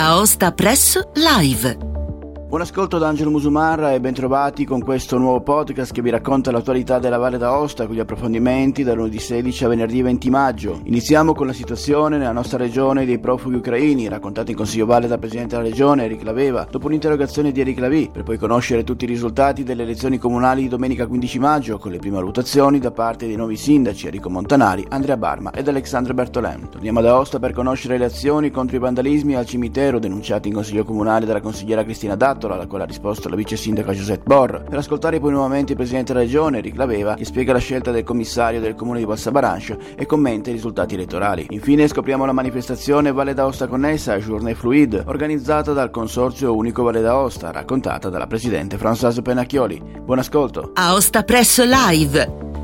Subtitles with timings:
[0.00, 1.89] Aosta Press Live.
[2.50, 6.98] Buon ascolto da Angelo Musumarra e bentrovati con questo nuovo podcast che vi racconta l'attualità
[6.98, 10.80] della Valle d'Aosta con gli approfondimenti da lunedì 16 a venerdì 20 maggio.
[10.82, 15.20] Iniziamo con la situazione nella nostra regione dei profughi ucraini, raccontata in Consiglio Valle dal
[15.20, 19.06] Presidente della Regione Eric Laveva, dopo un'interrogazione di Eric Lavì, per poi conoscere tutti i
[19.06, 23.36] risultati delle elezioni comunali di domenica 15 maggio con le prime valutazioni da parte dei
[23.36, 26.68] nuovi sindaci Enrico Montanari, Andrea Barma ed Alexandre Bertolem.
[26.68, 30.82] Torniamo ad Aosta per conoscere le azioni contro i vandalismi al cimitero denunciati in Consiglio
[30.82, 34.60] Comunale dalla consigliera Cristina Dato Scatola, alla quale ha risposto la vice sindaca Giuseppe Borra,
[34.60, 38.02] per ascoltare poi nuovamente il presidente della regione, Eric Laveva, che spiega la scelta del
[38.02, 41.46] commissario del comune di Balsa Barancio e commenta i risultati elettorali.
[41.50, 47.50] Infine scopriamo la manifestazione Valle d'Aosta Connessa, Journée Fluide, organizzata dal Consorzio Unico Valle d'Aosta,
[47.50, 49.82] raccontata dalla presidente Françoise Penacchioli.
[50.02, 50.70] Buon ascolto.
[50.74, 52.59] Aosta Press Live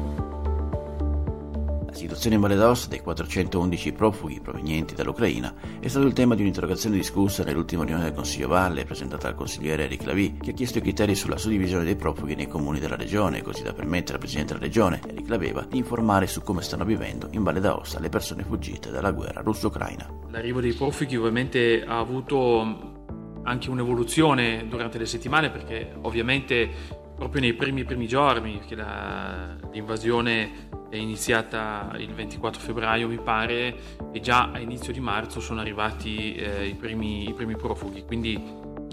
[2.17, 6.97] situazione in Valle d'Aosta dei 411 profughi provenienti dall'Ucraina è stato il tema di un'interrogazione
[6.97, 10.81] discussa nell'ultima riunione del Consiglio Valle presentata dal consigliere Eric Lavì, che ha chiesto i
[10.81, 14.65] criteri sulla suddivisione dei profughi nei comuni della regione, così da permettere al Presidente della
[14.65, 18.91] regione, Eric Laveva, di informare su come stanno vivendo in Valle d'Aosta le persone fuggite
[18.91, 20.09] dalla guerra russo-ucraina.
[20.31, 27.53] L'arrivo dei profughi ovviamente ha avuto anche un'evoluzione durante le settimane perché ovviamente proprio nei
[27.53, 33.77] primi, primi giorni che la, l'invasione è iniziata il 24 febbraio mi pare
[34.13, 38.05] e già a inizio di marzo sono arrivati eh, i, primi, i, primi, profughi.
[38.05, 38.35] Quindi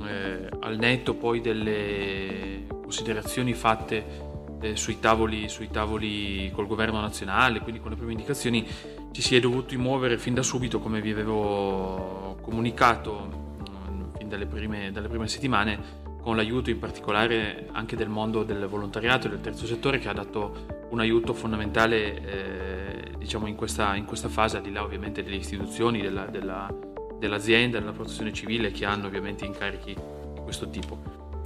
[0.06, 7.60] eh, al netto poi delle considerazioni fatte eh, sui, tavoli, sui tavoli col governo nazionale
[7.60, 8.66] quindi con le prime indicazioni
[9.12, 13.58] ci si è dovuti muovere fin da subito come vi avevo comunicato
[13.90, 18.66] mm, fin dalle prime, dalle prime settimane con l'aiuto in particolare anche del mondo del
[18.68, 23.96] volontariato e del terzo settore che ha dato un aiuto fondamentale eh, diciamo in questa,
[23.96, 26.74] in questa, fase, al di là ovviamente delle istituzioni, della, della,
[27.20, 29.94] dell'azienda, della protezione civile che hanno ovviamente incarichi
[30.34, 30.98] di questo tipo.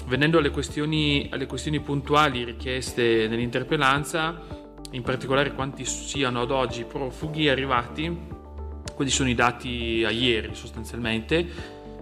[0.05, 4.39] Venendo alle questioni, alle questioni puntuali richieste nell'interpellanza,
[4.91, 8.35] in particolare quanti siano ad oggi profughi arrivati,
[8.93, 11.45] quelli sono i dati a ieri sostanzialmente,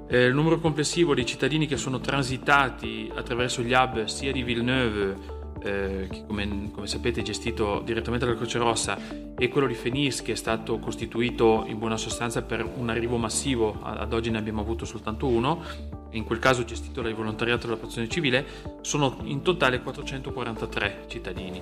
[0.07, 5.43] eh, il numero complessivo dei cittadini che sono transitati attraverso gli hub sia di Villeneuve,
[5.63, 8.97] eh, che come, come, sapete è gestito direttamente dalla Croce Rossa,
[9.38, 13.79] e quello di Fenis, che è stato costituito in buona sostanza per un arrivo massivo,
[13.81, 15.63] ad oggi ne abbiamo avuto soltanto uno,
[16.11, 18.45] in quel caso gestito dal volontariato della protezione civile,
[18.81, 21.61] sono in totale 443 cittadini.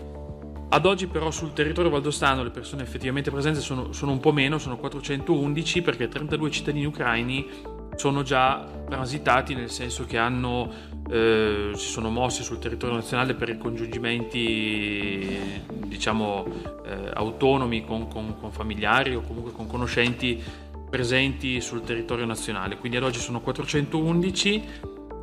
[0.69, 4.57] Ad oggi però sul territorio valdostano le persone effettivamente presenti sono, sono un po' meno,
[4.57, 7.47] sono 411 perché 32 cittadini ucraini
[7.95, 10.69] sono già transitati nel senso che hanno,
[11.09, 16.45] eh, si sono mossi sul territorio nazionale per ricongiungimenti diciamo
[16.85, 20.41] eh, autonomi con, con, con familiari o comunque con conoscenti
[20.89, 22.77] presenti sul territorio nazionale.
[22.77, 24.63] Quindi ad oggi sono 411,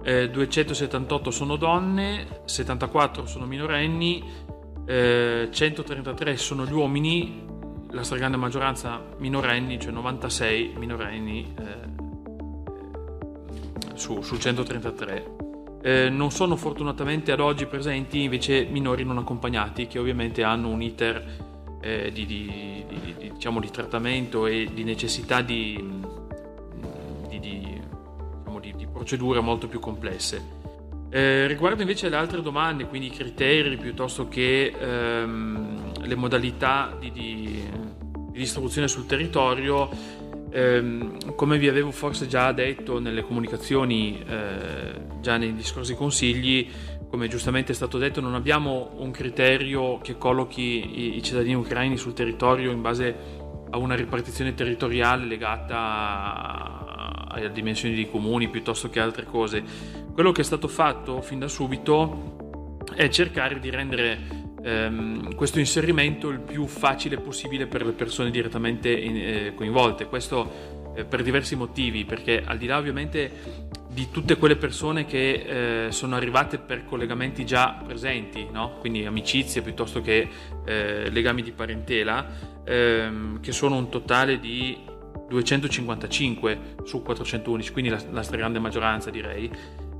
[0.03, 4.25] eh, 278 sono donne, 74 sono minorenni,
[4.87, 7.47] eh, 133 sono gli uomini,
[7.91, 12.00] la stragrande maggioranza minorenni, cioè 96 minorenni eh,
[14.01, 15.37] su, su 133.
[15.83, 20.83] Eh, non sono fortunatamente ad oggi presenti invece minori non accompagnati che ovviamente hanno un
[20.83, 25.83] iter eh, di, di, di, diciamo, di, trattamento e di necessità di,
[27.29, 30.59] diciamo, di procedure molto più complesse.
[31.09, 37.65] Eh, riguardo invece le altre domande, quindi i criteri piuttosto che ehm, le modalità di
[38.33, 39.89] distribuzione sul territorio,
[40.53, 46.69] Ehm, come vi avevo forse già detto nelle comunicazioni, eh, già nei discorsi consigli,
[47.09, 51.97] come giustamente è stato detto, non abbiamo un criterio che collochi i, i cittadini ucraini
[51.97, 53.39] sul territorio in base
[53.71, 59.63] a una ripartizione territoriale legata alle dimensioni dei comuni piuttosto che altre cose.
[60.13, 66.29] Quello che è stato fatto fin da subito è cercare di rendere ehm, questo inserimento
[66.29, 70.07] il più facile possibile per le persone direttamente in, eh, coinvolte.
[70.07, 75.87] Questo eh, per diversi motivi, perché al di là ovviamente di tutte quelle persone che
[75.87, 78.77] eh, sono arrivate per collegamenti già presenti, no?
[78.79, 80.29] quindi amicizie piuttosto che
[80.65, 82.27] eh, legami di parentela,
[82.65, 84.79] ehm, che sono un totale di
[85.29, 89.51] 255 su 411, quindi la, la stragrande maggioranza direi.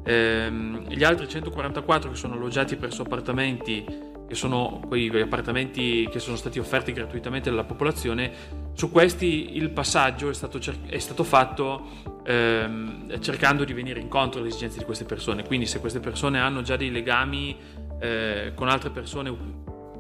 [0.05, 6.37] Ehm, gli altri 144 che sono alloggiati presso appartamenti che sono quegli appartamenti che sono
[6.37, 8.31] stati offerti gratuitamente alla popolazione,
[8.75, 11.89] su questi il passaggio è stato, cer- è stato fatto
[12.25, 15.45] ehm, cercando di venire incontro alle esigenze di queste persone.
[15.45, 17.57] Quindi se queste persone hanno già dei legami
[17.99, 19.37] eh, con altre persone,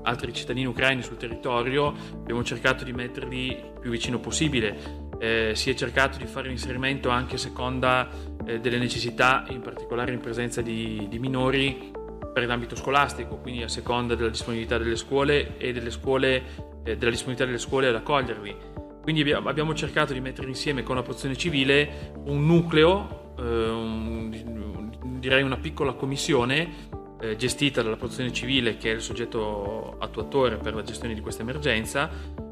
[0.02, 5.08] altri cittadini ucraini sul territorio, abbiamo cercato di metterli più vicino possibile.
[5.18, 8.08] eh, si è cercato di fare l'inserimento anche a seconda
[8.46, 11.90] eh, delle necessità, in particolare in presenza di, di, minori
[12.32, 16.42] per l'ambito scolastico, quindi a seconda della disponibilità delle scuole e delle scuole,
[16.84, 18.56] eh, della disponibilità delle scuole ad accoglierli.
[19.02, 25.42] Quindi abbiamo cercato di mettere insieme con la protezione civile un nucleo, eh, un, direi
[25.42, 26.88] una piccola commissione
[27.20, 31.42] eh, gestita dalla protezione civile che è il soggetto attuatore per la gestione di questa
[31.42, 32.08] emergenza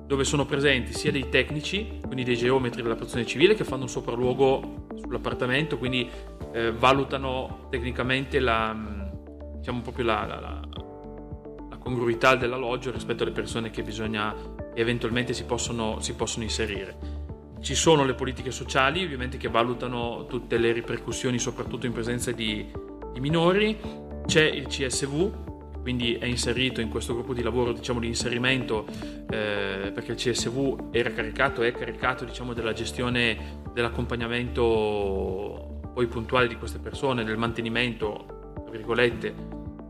[0.06, 3.90] dove sono presenti sia dei tecnici, quindi dei geometri della protezione civile che fanno un
[3.90, 6.08] sopralluogo sull'appartamento, quindi
[6.52, 8.74] eh, valutano tecnicamente la,
[9.58, 10.60] diciamo proprio la, la,
[11.70, 14.34] la, congruità dell'alloggio rispetto alle persone che bisogna
[14.74, 17.16] eventualmente si possono, si possono inserire.
[17.60, 22.70] Ci sono le politiche sociali ovviamente che valutano tutte le ripercussioni soprattutto in presenza di,
[23.12, 23.76] di minori,
[24.26, 25.46] c'è il CSV
[25.88, 28.84] quindi è inserito in questo gruppo di lavoro diciamo, di inserimento
[29.30, 36.56] eh, perché il CSV era caricato, è caricato diciamo, della gestione dell'accompagnamento poi puntuale di
[36.56, 38.37] queste persone, del mantenimento,
[38.68, 39.34] tra virgolette,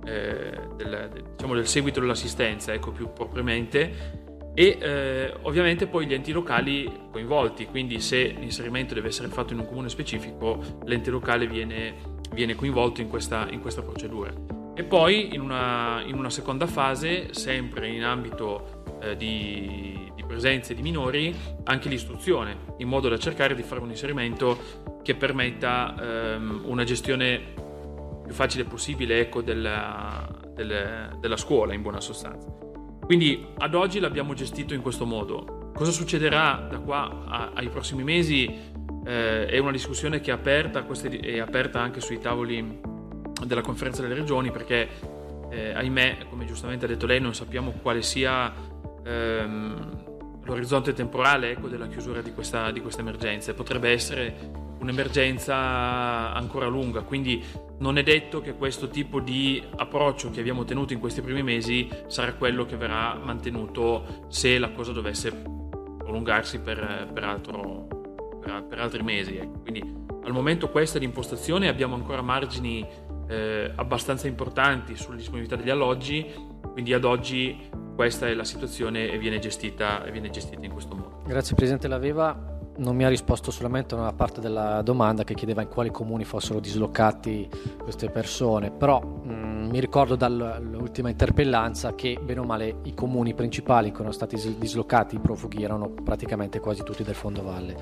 [0.04, 6.32] eh, del, diciamo, del, seguito dell'assistenza, ecco più propriamente, e eh, ovviamente poi gli enti
[6.32, 11.94] locali coinvolti, quindi se l'inserimento deve essere fatto in un comune specifico, l'ente locale viene,
[12.32, 14.32] viene coinvolto in questa, in questa procedura.
[14.74, 20.74] E poi in una, in una seconda fase, sempre in ambito eh, di, di presenze
[20.74, 21.34] di minori,
[21.64, 25.94] anche l'istruzione, in modo da cercare di fare un inserimento che permetta
[26.34, 27.66] ehm, una gestione
[28.28, 32.46] più facile possibile ecco, della, della, della scuola, in buona sostanza.
[33.00, 35.70] Quindi ad oggi l'abbiamo gestito in questo modo.
[35.74, 38.46] Cosa succederà da qua a, ai prossimi mesi?
[39.06, 42.80] Eh, è una discussione che è aperta, è aperta anche sui tavoli
[43.46, 44.88] della conferenza delle regioni perché
[45.48, 48.52] eh, ahimè, come giustamente ha detto lei, non sappiamo quale sia
[49.04, 53.54] ehm, l'orizzonte temporale ecco, della chiusura di questa, di questa emergenza.
[53.54, 55.54] Potrebbe essere un'emergenza
[56.34, 57.42] ancora lunga, quindi
[57.78, 61.88] non è detto che questo tipo di approccio che abbiamo tenuto in questi primi mesi
[62.06, 65.32] sarà quello che verrà mantenuto se la cosa dovesse
[65.98, 67.86] prolungarsi per, per, altro,
[68.40, 69.36] per, per altri mesi.
[69.36, 69.60] Ecco.
[69.60, 72.86] Quindi al momento questa è l'impostazione, abbiamo ancora margini
[73.28, 76.26] eh, abbastanza importanti sulla disponibilità degli alloggi,
[76.72, 80.94] quindi ad oggi questa è la situazione e viene gestita, e viene gestita in questo
[80.94, 81.22] modo.
[81.26, 82.57] Grazie Presidente Laveva.
[82.78, 86.24] Non mi ha risposto solamente a una parte della domanda che chiedeva in quali comuni
[86.24, 87.48] fossero dislocati
[87.82, 93.34] queste persone, però mh, mm, mi ricordo dall'ultima interpellanza che bene o male i comuni
[93.34, 97.76] principali che erano stati dislocati i profughi erano praticamente quasi tutti del Fondo Valle.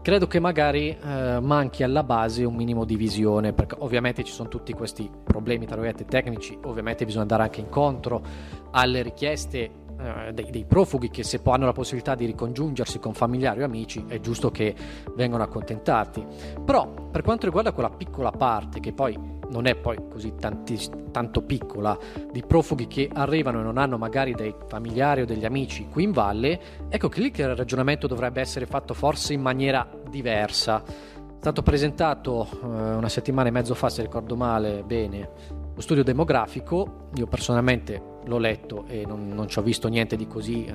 [0.00, 4.48] Credo che magari eh, manchi alla base un minimo di visione, perché ovviamente ci sono
[4.48, 8.22] tutti questi problemi, tra tecnici, ovviamente bisogna andare anche incontro
[8.70, 13.62] alle richieste eh, dei, dei, profughi che se hanno la possibilità di ricongiungersi con familiari
[13.62, 14.74] o amici è giusto che
[15.14, 16.24] vengano accontentati.
[16.64, 20.78] Però per quanto riguarda quella piccola parte che poi non è poi così tanti,
[21.10, 21.96] tanto piccola,
[22.32, 26.12] di profughi che arrivano e non hanno magari dei familiari o degli amici qui in
[26.12, 30.82] valle, ecco che lì che il ragionamento dovrebbe essere fatto forse in maniera diversa.
[30.82, 35.30] È stato presentato eh, una settimana e mezzo fa, se ricordo male, bene,
[35.74, 40.26] lo studio demografico, io personalmente l'ho letto e non, non ci ho visto niente di
[40.26, 40.72] così eh,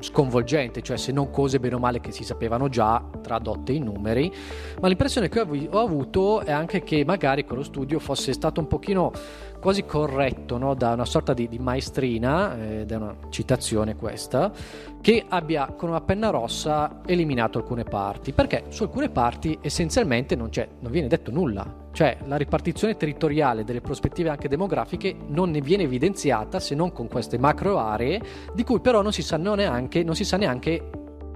[0.00, 4.32] sconvolgente, cioè se non cose bene o male che si sapevano già tradotte in numeri,
[4.80, 9.12] ma l'impressione che ho, avuto è anche che magari quello studio fosse stato un pochino
[9.60, 10.74] quasi corretto no?
[10.74, 14.52] da una sorta di, di maestrina, ed è una citazione questa,
[15.00, 20.50] che abbia con una penna rossa eliminato alcune parti, perché su alcune parti essenzialmente non,
[20.80, 25.82] non viene detto nulla, cioè la ripartizione territoriale delle prospettive anche demografiche non ne viene
[25.84, 28.20] evidenziata se non con queste macro aree,
[28.54, 30.90] di cui però non si sa neanche, non si sa neanche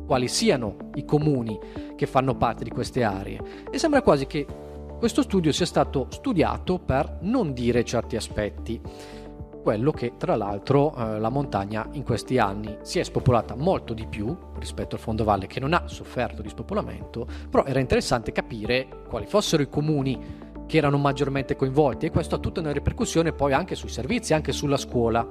[0.06, 1.58] quali siano i comuni
[1.96, 3.66] che fanno parte di queste aree.
[3.70, 4.46] E sembra quasi che
[4.98, 8.80] questo studio sia stato studiato per non dire certi aspetti.
[9.62, 14.06] Quello che tra l'altro eh, la montagna in questi anni si è spopolata molto di
[14.06, 19.24] più rispetto al fondovalle che non ha sofferto di spopolamento, però era interessante capire quali
[19.24, 23.74] fossero i comuni che erano maggiormente coinvolti e questo ha tutta una ripercussione poi anche
[23.74, 25.26] sui servizi, anche sulla scuola.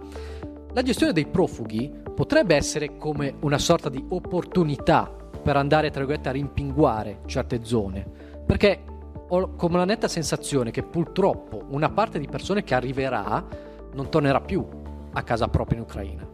[0.73, 5.11] La gestione dei profughi potrebbe essere come una sorta di opportunità
[5.41, 8.07] per andare tra a rimpinguare certe zone,
[8.45, 8.83] perché
[9.27, 13.45] ho come la netta sensazione che purtroppo una parte di persone che arriverà
[13.93, 14.65] non tornerà più
[15.11, 16.27] a casa propria in Ucraina.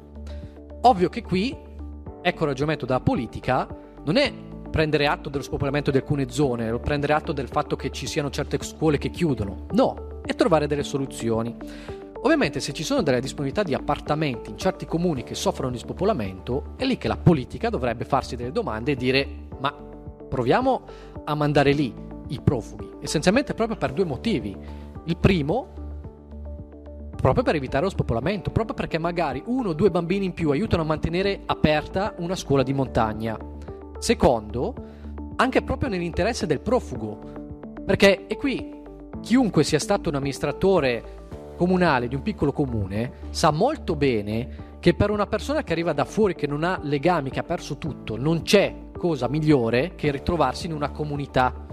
[0.82, 1.56] Ovvio che qui,
[2.22, 3.68] ecco il ragionamento della politica,
[4.04, 4.32] non è
[4.70, 8.58] prendere atto dello spopolamento di alcune zone, prendere atto del fatto che ci siano certe
[8.62, 11.56] scuole che chiudono, no, è trovare delle soluzioni.
[12.22, 16.74] Ovviamente se ci sono delle disponibilità di appartamenti in certi comuni che soffrono di spopolamento,
[16.76, 19.28] è lì che la politica dovrebbe farsi delle domande e dire
[19.60, 20.82] ma proviamo
[21.24, 21.94] a mandare lì
[22.28, 24.56] i profughi, essenzialmente proprio per due motivi.
[25.06, 25.68] Il primo,
[27.16, 30.84] proprio per evitare lo spopolamento, proprio perché magari uno o due bambini in più aiutano
[30.84, 33.49] a mantenere aperta una scuola di montagna.
[34.00, 34.74] Secondo,
[35.36, 37.20] anche proprio nell'interesse del profugo,
[37.86, 38.78] perché e qui
[39.22, 41.18] chiunque sia stato un amministratore
[41.58, 46.06] comunale di un piccolo comune sa molto bene che per una persona che arriva da
[46.06, 50.68] fuori, che non ha legami, che ha perso tutto, non c'è cosa migliore che ritrovarsi
[50.68, 51.68] in una comunità.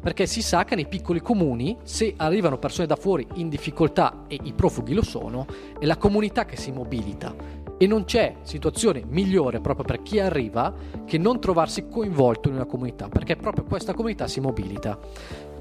[0.00, 4.38] Perché si sa che nei piccoli comuni, se arrivano persone da fuori in difficoltà e
[4.42, 5.46] i profughi lo sono,
[5.78, 7.34] è la comunità che si mobilita.
[7.80, 12.64] E non c'è situazione migliore proprio per chi arriva che non trovarsi coinvolto in una
[12.64, 14.98] comunità, perché proprio questa comunità si mobilita.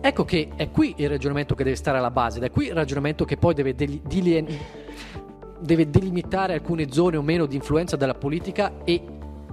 [0.02, 2.74] Ecco che è qui il ragionamento che deve stare alla base, ed è qui il
[2.74, 4.02] ragionamento che poi deve, deli-
[5.60, 9.02] deve delimitare alcune zone o meno di influenza della politica e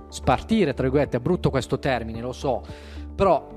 [0.09, 2.63] spartire, tra virgolette, è brutto questo termine, lo so,
[3.15, 3.53] però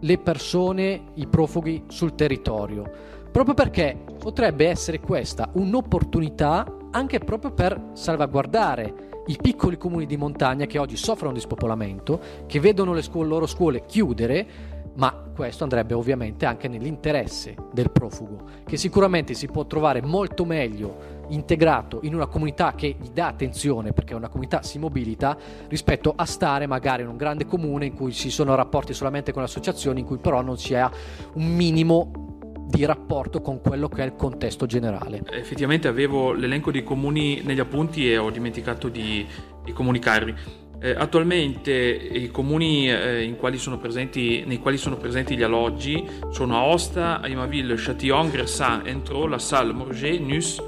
[0.00, 2.90] le persone, i profughi sul territorio,
[3.30, 10.66] proprio perché potrebbe essere questa un'opportunità anche proprio per salvaguardare i piccoli comuni di montagna
[10.66, 15.94] che oggi soffrono di spopolamento, che vedono le scuole, loro scuole chiudere, ma questo andrebbe
[15.94, 22.26] ovviamente anche nell'interesse del profugo, che sicuramente si può trovare molto meglio integrato in una
[22.26, 25.36] comunità che gli dà attenzione perché una comunità si mobilita
[25.68, 29.42] rispetto a stare magari in un grande comune in cui ci sono rapporti solamente con
[29.42, 30.92] associazioni in cui però non ha
[31.32, 32.33] un minimo
[32.66, 35.22] di rapporto con quello che è il contesto generale.
[35.30, 39.26] Effettivamente avevo l'elenco dei comuni negli appunti e ho dimenticato di,
[39.62, 40.62] di comunicarvi.
[40.80, 47.20] Eh, attualmente i comuni eh, quali presenti, nei quali sono presenti gli alloggi sono Aosta,
[47.20, 50.62] Aimaville, Châtillon, Gressin, Entraux, La Salle, Morges, Nus,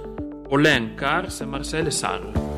[0.48, 2.55] Olin, Cars, Marseille e Sarre.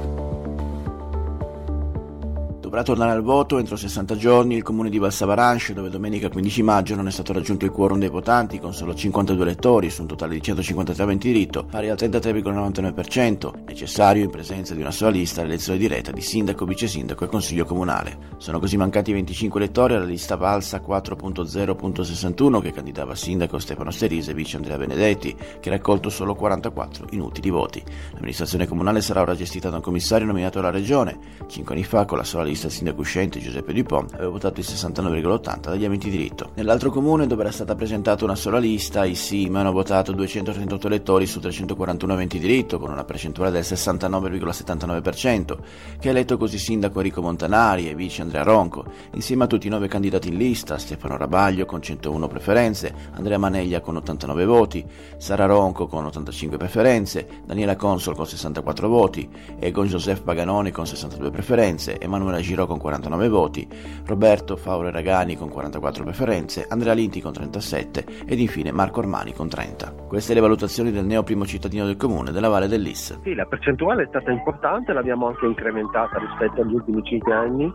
[2.68, 6.94] Dovrà tornare al voto entro 60 giorni il comune di Valsavaranche, dove domenica 15 maggio
[6.96, 10.34] non è stato raggiunto il quorum dei votanti con solo 52 elettori su un totale
[10.34, 15.78] di 153 aventi diritto, pari al 33,99%, necessario in presenza di una sola lista l'elezione
[15.78, 18.18] diretta di sindaco, vice sindaco e consiglio comunale.
[18.36, 24.34] Sono così mancati 25 elettori alla lista Valsa 4.0.61 che candidava sindaco Stefano Sterise e
[24.34, 27.82] vice Andrea Benedetti, che ha raccolto solo 44 inutili voti.
[28.12, 31.18] L'amministrazione comunale sarà ora gestita da un commissario nominato dalla regione.
[31.46, 34.58] Cinque anni fa, con la sola lista lista il sindaco uscente Giuseppe Dupont aveva votato
[34.58, 36.50] il 69,80 dagli aventi diritto.
[36.54, 41.26] Nell'altro comune dove era stata presentata una sola lista, i SIM hanno votato 238 elettori
[41.26, 45.56] su 341 aventi diritto con una percentuale del 69,79%
[46.00, 49.70] che ha eletto così sindaco Enrico Montanari e vice Andrea Ronco, insieme a tutti i
[49.70, 54.84] nove candidati in lista, Stefano Rabaglio con 101 preferenze, Andrea Maneglia con 89 voti,
[55.16, 59.28] Sara Ronco con 85 preferenze, Daniela Consol con 64 voti,
[59.60, 63.68] Egon Joseph Paganoni con 62 preferenze, Emanuela Giro con 49 voti,
[64.06, 69.50] Roberto Faure Ragani con 44 preferenze, Andrea Linti con 37 ed infine Marco Ormani con
[69.50, 70.06] 30.
[70.08, 73.20] Queste le valutazioni del neo primo cittadino del comune della Valle dell'Is.
[73.20, 77.70] Sì, la percentuale è stata importante, l'abbiamo anche incrementata rispetto agli ultimi 5 anni,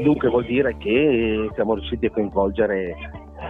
[0.00, 2.94] dunque vuol dire che siamo riusciti a coinvolgere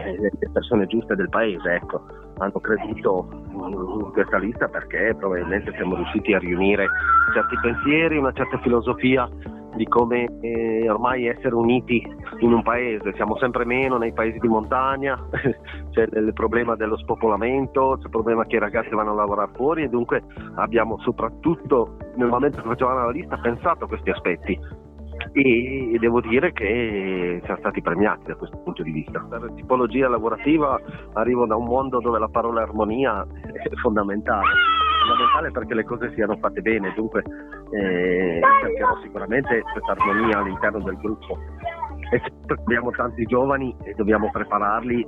[0.07, 2.26] eh, le persone giuste del paese, ecco.
[2.39, 6.87] Hanno creduto in questa lista perché probabilmente siamo riusciti a riunire
[7.33, 9.29] certi pensieri, una certa filosofia
[9.77, 12.03] di come eh, ormai essere uniti
[12.39, 15.23] in un paese, siamo sempre meno nei paesi di montagna,
[15.93, 19.83] c'è il problema dello spopolamento, c'è il problema che i ragazzi vanno a lavorare fuori
[19.83, 20.23] e dunque
[20.55, 24.59] abbiamo soprattutto nel momento che facevamo la lista pensato a questi aspetti
[25.33, 29.21] e devo dire che siamo stati premiati da questo punto di vista.
[29.21, 30.81] Per tipologia lavorativa
[31.15, 36.37] arrivo da un mondo dove la parola armonia è fondamentale fondamentale perché le cose siano
[36.37, 37.23] fatte bene, dunque
[37.71, 41.39] eh, cercherò sicuramente questa armonia all'interno del gruppo.
[42.11, 45.07] E abbiamo tanti giovani e dobbiamo prepararli.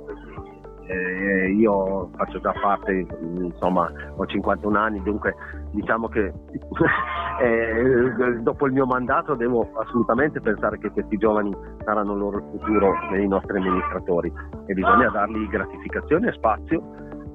[0.89, 5.35] Eh, io faccio già parte, insomma, ho 51 anni, dunque
[5.71, 6.33] diciamo che
[7.41, 12.91] eh, dopo il mio mandato devo assolutamente pensare che questi giovani saranno il loro futuro
[13.11, 14.33] nei nostri amministratori
[14.65, 16.81] e bisogna dargli gratificazione e spazio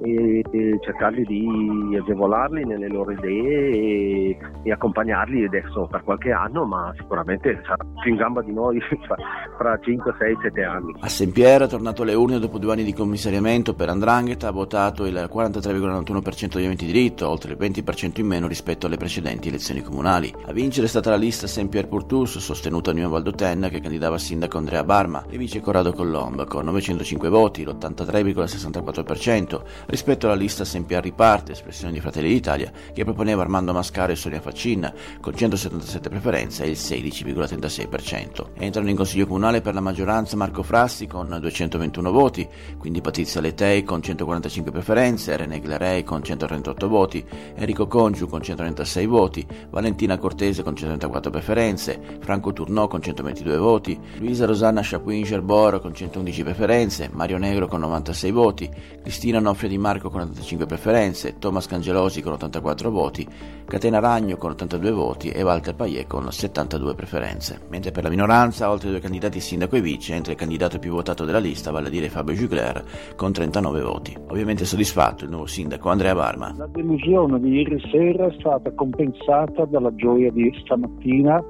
[0.02, 6.64] e, e cercarli di agevolarli nelle loro idee e, e, accompagnarli adesso per qualche anno,
[6.64, 8.80] ma sicuramente sarà più in gamba di noi
[9.56, 10.94] fra 5, 6, 7 anni.
[11.00, 15.06] A Saint-Pierre è tornato alle urne dopo due anni di commissariamento per Andrangheta, ha votato
[15.06, 20.32] il 43,91% degli aventi diritto, oltre il 20% in meno rispetto alle precedenti elezioni comunali.
[20.46, 24.58] A vincere è stata la lista Saint-Pierre Purtus, sostenuta da Nino Valdoten, che candidava sindaco
[24.58, 31.00] Andrea Barma, e vice Corrado Colomba con 905 voti, l'83,64%, rispetto alla lista sempre a
[31.00, 36.64] riparte, espressione di Fratelli d'Italia, che proponeva Armando Mascaro e Sonia Faccin con 177 preferenze
[36.64, 38.46] e il 16,36%.
[38.58, 42.48] Entrano in consiglio comunale per la maggioranza Marco Frassi con 221 voti,
[42.78, 47.24] quindi Patrizia Letei con 145 preferenze, René Glarei con 138 voti,
[47.54, 53.98] Enrico Congiu con 136 voti, Valentina Cortese con 134 preferenze, Franco Turnò con 122 voti,
[54.18, 58.70] Luisa Rosanna Chapuin-Gerboro con 111 preferenze, Mario Negro con 96 voti,
[59.02, 63.26] Cristina Noffia Di Marco con 85 preferenze, Thomas Cangelosi con 84 voti,
[63.64, 67.60] Catena Ragno con 82 voti e Walter Paiet con 72 preferenze.
[67.70, 70.92] Mentre per la minoranza, oltre ai due candidati sindaco e vice, entra il candidato più
[70.92, 72.84] votato della lista, vale a dire Fabio Jugler,
[73.16, 74.16] con 39 voti.
[74.28, 76.54] Ovviamente soddisfatto il nuovo sindaco Andrea Barma.
[76.56, 81.42] La delusione di ieri sera è stata compensata dalla gioia di stamattina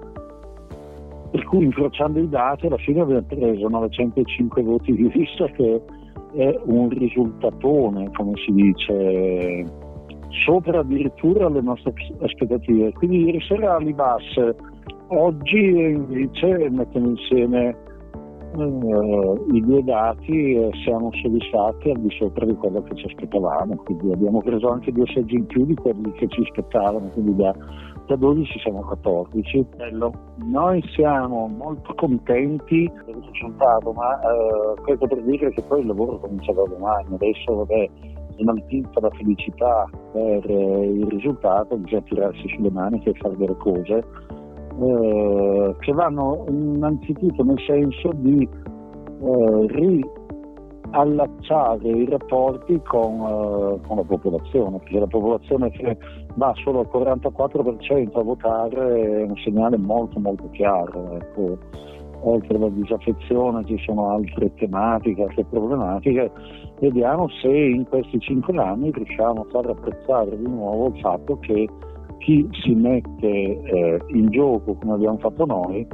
[1.30, 5.82] per cui incrociando i dati alla fine abbiamo preso 905 voti di vista che
[6.34, 9.64] è un risultatone, come si dice,
[10.44, 12.92] sopra addirittura le nostre aspettative.
[12.92, 14.22] Quindi ieri sera l'Ibas,
[15.08, 17.76] oggi invece mettiamo insieme
[18.56, 23.76] uh, i due dati e siamo soddisfatti al di sopra di quello che ci aspettavamo,
[23.84, 27.54] quindi abbiamo preso anche due seggi in più di quelli che ci aspettavano, quindi da,
[28.06, 29.66] da 12 siamo a 14.
[29.76, 30.12] Bello.
[30.44, 36.18] Noi siamo molto contenti del risultato, ma uh, questo per dire che poi il lavoro
[36.18, 37.88] comincia da domani, adesso vabbè
[38.36, 44.04] smaltita la felicità per eh, il risultato, bisogna tirarsi sulle maniche e fare delle cose
[44.80, 49.66] eh, che vanno innanzitutto nel senso di eh,
[50.90, 55.96] riallacciare i rapporti con, eh, con, la popolazione, perché la popolazione che
[56.34, 61.12] va solo al 44% a votare è un segnale molto molto chiaro.
[61.16, 61.58] Ecco.
[62.26, 66.30] Oltre alla disaffezione ci sono altre tematiche, altre problematiche.
[66.80, 71.68] Vediamo se in questi cinque anni riusciamo a far apprezzare di nuovo il fatto che
[72.18, 75.86] chi si mette eh, in gioco come abbiamo fatto noi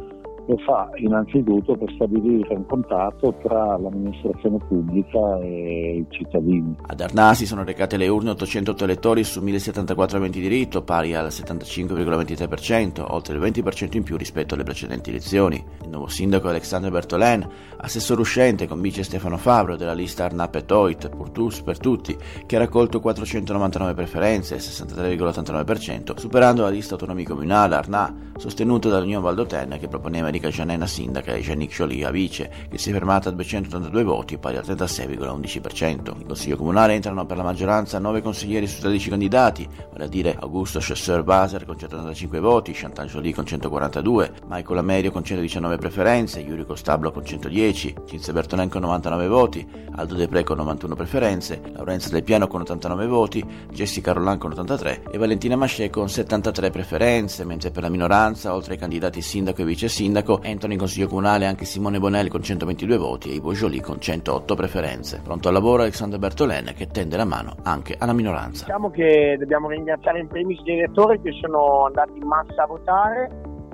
[0.51, 6.75] lo fa innanzitutto per stabilire un contatto tra l'amministrazione pubblica e i cittadini.
[6.87, 13.05] Ad Arnasi sono recate le urne 808 elettori su 1074 aventi diritto, pari al 75,23%,
[13.09, 15.65] oltre il 20% in più rispetto alle precedenti elezioni.
[15.83, 17.47] Il nuovo sindaco Alexandre Bertolen,
[17.77, 22.57] assessore uscente con vice Stefano Fabro della lista Arnap e Toit, Purtus per tutti, che
[22.57, 29.77] ha raccolto 499 preferenze, il 63,89%, superando la lista autonomico comunale Arnà, sostenuta dall'Unione Valdotena
[29.77, 33.33] che proponeva di Erika Gianena sindaca e Giannick Sciolia vice, che si è fermata a
[33.33, 36.19] 282 voti, pari al 36,11%.
[36.19, 40.37] In consiglio comunale entrano per la maggioranza 9 consiglieri su 13 candidati, vale a dire
[40.41, 46.41] Augusto Chasseur Baser con 185 voti, Chantal Jolie con 142, Michael Amerio con 119 preferenze,
[46.41, 52.09] Yuri Stablo con 110, Cinzia Bertolen con 99 voti, Aldo Depre con 91 preferenze, Laurenza
[52.09, 57.45] Del Piano con 89 voti, Jessica Roland con 83 e Valentina Mascè con 73 preferenze,
[57.45, 61.09] mentre per la minoranza, oltre ai candidati sindaco e vice sindaco, sindaco, entrano in consiglio
[61.09, 65.21] comunale anche Simone Bonelli con 122 voti e Ivo Jolie con 108 preferenze.
[65.23, 68.65] Pronto al lavoro Alexander Bertolen che tende la mano anche alla minoranza.
[68.65, 73.31] Diciamo che dobbiamo ringraziare in primis gli elettori che sono andati in massa a votare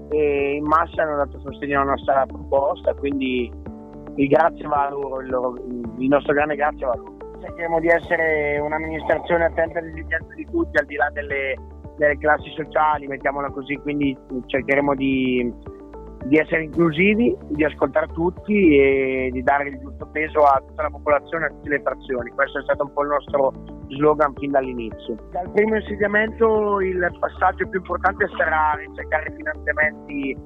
[0.09, 3.51] e in massa hanno dato sostegno alla nostra proposta, quindi
[4.15, 5.55] il grazie va a loro, il, loro,
[5.99, 7.15] il nostro grande grazie va a loro.
[7.41, 11.55] Cercheremo di essere un'amministrazione attenta alle esigenze di tutti, al di là delle,
[11.99, 14.17] delle classi sociali, mettiamola così, quindi
[14.47, 15.53] cercheremo di
[16.29, 20.91] di essere inclusivi, di ascoltare tutti e di dare il giusto peso a tutta la
[20.91, 22.31] popolazione, a tutte le frazioni.
[22.31, 23.53] Questo è stato un po' il nostro
[23.89, 25.17] slogan fin dall'inizio.
[25.31, 30.37] Dal primo insediamento il passaggio più importante sarà ricercare finanziamenti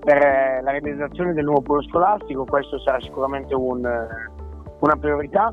[0.00, 5.52] per la realizzazione del nuovo polo scolastico, questo sarà sicuramente un, una priorità.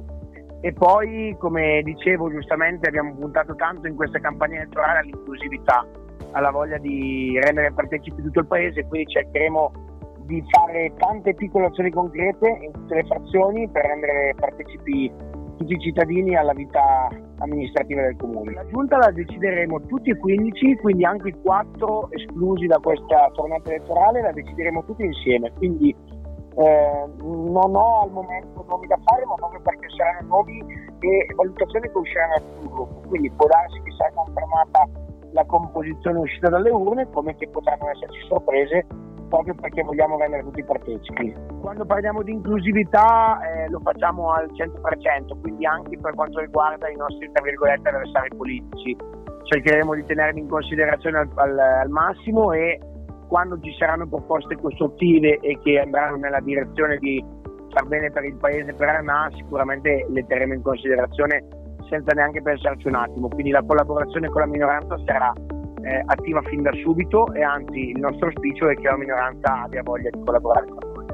[0.62, 5.86] E poi, come dicevo giustamente, abbiamo puntato tanto in questa campagna elettorale all'inclusività
[6.38, 9.72] ha la voglia di rendere partecipi tutto il paese, quindi cercheremo
[10.26, 15.12] di fare tante piccole azioni concrete in tutte le frazioni per rendere partecipi
[15.58, 18.54] tutti i cittadini alla vita amministrativa del comune.
[18.54, 23.72] La giunta la decideremo tutti e 15, quindi anche i quattro esclusi da questa tornata
[23.72, 25.52] elettorale la decideremo tutti insieme.
[25.54, 30.60] Quindi eh, non ho al momento nomi da fare, ma proprio perché saranno nomi
[31.00, 33.08] e valutazioni che usciranno dal gruppo.
[33.08, 38.26] Quindi può darsi che sarà confermata la composizione uscita dalle urne, come che potranno esserci
[38.28, 38.86] sorprese
[39.28, 41.36] proprio perché vogliamo rendere tutti partecipi.
[41.62, 46.96] Quando parliamo di inclusività eh, lo facciamo al 100%, quindi anche per quanto riguarda i
[46.96, 48.96] nostri tra virgolette avversari politici.
[49.44, 52.80] Cercheremo di tenerli in considerazione al, al, al massimo e
[53.28, 57.24] quando ci saranno proposte costruttive e che andranno nella direzione di
[57.70, 61.46] far bene per il paese per Arna, sicuramente le terremo in considerazione
[61.90, 65.34] senza neanche pensarci un attimo, quindi la collaborazione con la minoranza sarà
[65.84, 69.84] eh, attiva fin da subito e anzi il nostro auspicio è che la minoranza abbia
[69.84, 71.06] voglia di collaborare con noi.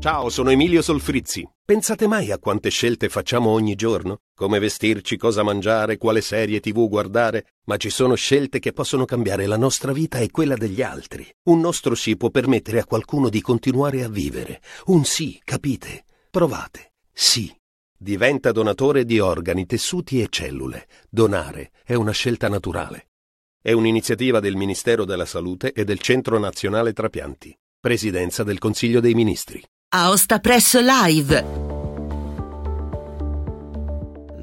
[0.00, 1.48] Ciao, sono Emilio Solfrizzi.
[1.64, 4.20] Pensate mai a quante scelte facciamo ogni giorno?
[4.34, 7.46] Come vestirci, cosa mangiare, quale serie tv guardare?
[7.64, 11.28] Ma ci sono scelte che possono cambiare la nostra vita e quella degli altri.
[11.48, 14.60] Un nostro sì può permettere a qualcuno di continuare a vivere.
[14.86, 16.04] Un sì, capite?
[16.30, 16.92] Provate.
[17.20, 17.52] Sì.
[18.00, 20.86] Diventa donatore di organi, tessuti e cellule.
[21.10, 23.08] Donare è una scelta naturale.
[23.60, 27.52] È un'iniziativa del Ministero della Salute e del Centro Nazionale Trapianti.
[27.80, 29.60] Presidenza del Consiglio dei Ministri.
[29.88, 31.77] Aosta Press Live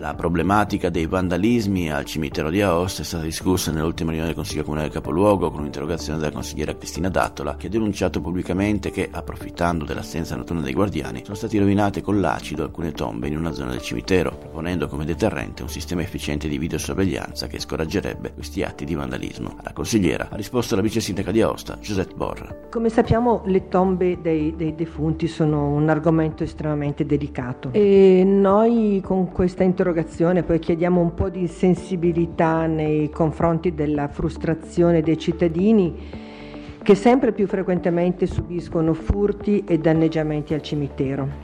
[0.06, 4.62] La problematica dei vandalismi al cimitero di Aosta è stata discussa nell'ultima riunione del Consiglio
[4.62, 9.84] Comunale del Capoluogo con un'interrogazione della consigliera Cristina Dattola che ha denunciato pubblicamente che, approfittando
[9.84, 13.82] dell'assenza notturna dei guardiani, sono state rovinate con l'acido alcune tombe in una zona del
[13.82, 19.58] cimitero, proponendo come deterrente un sistema efficiente di videosorveglianza che scoraggerebbe questi atti di vandalismo.
[19.64, 22.56] La consigliera ha risposto la vice sindaca di Aosta, Giuseppe Borra.
[22.70, 29.32] Come sappiamo le tombe dei, dei defunti sono un argomento estremamente delicato e noi con
[29.32, 35.96] questa interrogazione interrogazione, poi chiediamo un po' di sensibilità nei confronti della frustrazione dei cittadini
[36.84, 41.44] che sempre più frequentemente subiscono furti e danneggiamenti al cimitero.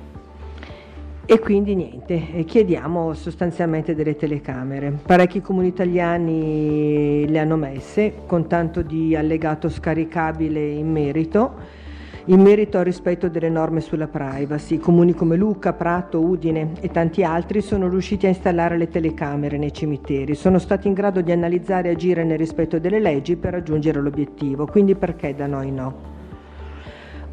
[1.26, 5.00] E quindi niente, chiediamo sostanzialmente delle telecamere.
[5.06, 11.80] Parecchi comuni italiani le hanno messe con tanto di allegato scaricabile in merito
[12.26, 14.78] in merito al rispetto delle norme sulla privacy.
[14.78, 19.74] Comuni come Lucca, Prato, Udine e tanti altri sono riusciti a installare le telecamere nei
[19.74, 24.02] cimiteri, sono stati in grado di analizzare e agire nel rispetto delle leggi per raggiungere
[24.02, 26.20] l'obiettivo, quindi perché da noi no?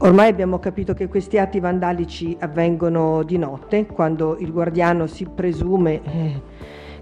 [0.00, 6.00] Ormai abbiamo capito che questi atti vandalici avvengono di notte, quando il guardiano si presume
[6.04, 6.42] eh,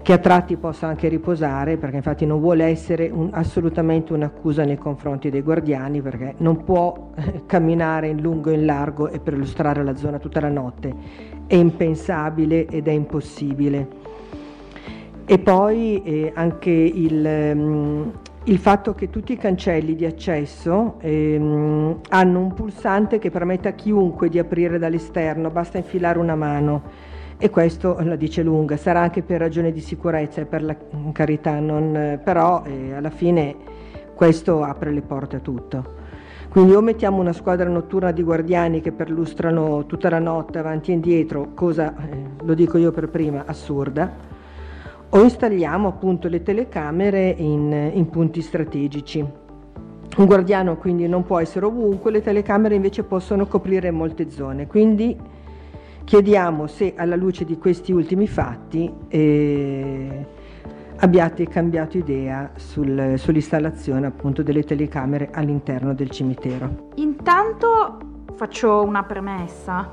[0.07, 4.77] che a tratti possa anche riposare, perché infatti non vuole essere un, assolutamente un'accusa nei
[4.77, 9.83] confronti dei guardiani, perché non può eh, camminare in lungo e in largo e perlustrare
[9.83, 10.95] la zona tutta la notte.
[11.45, 13.87] È impensabile ed è impossibile.
[15.25, 18.13] E poi eh, anche il, um,
[18.45, 23.73] il, fatto che tutti i cancelli di accesso ehm, hanno un pulsante che permette a
[23.73, 29.21] chiunque di aprire dall'esterno, basta infilare una mano e questo la dice lunga, sarà anche
[29.21, 30.75] per ragioni di sicurezza e per la
[31.11, 33.55] carità, non, però eh, alla fine
[34.15, 35.95] questo apre le porte a tutto.
[36.49, 40.95] Quindi o mettiamo una squadra notturna di guardiani che perlustrano tutta la notte avanti e
[40.95, 44.11] indietro, cosa, eh, lo dico io per prima, assurda,
[45.09, 49.19] o installiamo appunto le telecamere in, in punti strategici.
[50.17, 55.15] Un guardiano quindi non può essere ovunque, le telecamere invece possono coprire molte zone, quindi
[56.07, 60.25] Chiediamo se alla luce di questi ultimi fatti eh,
[60.99, 66.91] abbiate cambiato idea sul, sull'installazione appunto delle telecamere all'interno del cimitero.
[66.95, 67.97] Intanto
[68.35, 69.89] faccio una premessa.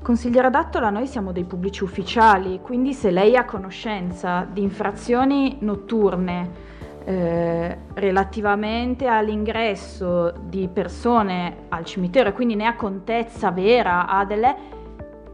[0.00, 6.69] Consigliera Dattola, noi siamo dei pubblici ufficiali, quindi se lei ha conoscenza di infrazioni notturne
[7.04, 14.56] eh, relativamente all'ingresso di persone al cimitero e quindi ne ha contezza vera, ha delle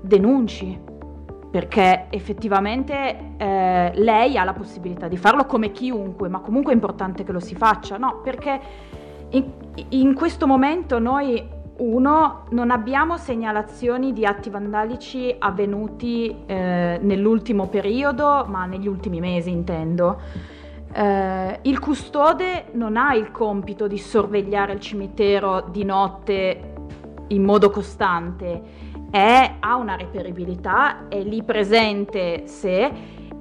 [0.00, 0.78] denunci,
[1.50, 7.24] perché effettivamente eh, lei ha la possibilità di farlo come chiunque, ma comunque è importante
[7.24, 8.20] che lo si faccia, no?
[8.22, 8.60] Perché
[9.30, 9.50] in,
[9.90, 18.46] in questo momento noi uno, non abbiamo segnalazioni di atti vandalici avvenuti eh, nell'ultimo periodo,
[18.48, 20.20] ma negli ultimi mesi intendo.
[20.96, 26.72] Eh, il custode non ha il compito di sorvegliare il cimitero di notte
[27.28, 28.62] in modo costante,
[29.10, 32.90] è, ha una reperibilità, è lì presente se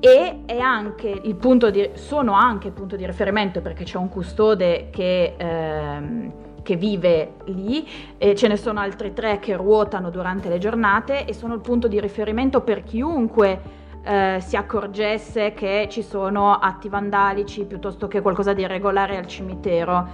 [0.01, 4.09] e è anche il punto di, sono anche il punto di riferimento perché c'è un
[4.09, 7.87] custode che, ehm, che vive lì,
[8.17, 11.87] e ce ne sono altri tre che ruotano durante le giornate e sono il punto
[11.87, 18.53] di riferimento per chiunque eh, si accorgesse che ci sono atti vandalici piuttosto che qualcosa
[18.53, 20.07] di irregolare al cimitero